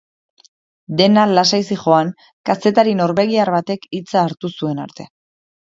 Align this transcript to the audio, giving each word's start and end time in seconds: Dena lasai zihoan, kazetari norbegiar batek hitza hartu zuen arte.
Dena 1.01 1.25
lasai 1.39 1.59
zihoan, 1.75 2.09
kazetari 2.51 2.97
norbegiar 3.03 3.55
batek 3.59 3.87
hitza 3.99 4.25
hartu 4.27 4.53
zuen 4.57 4.83
arte. 4.89 5.11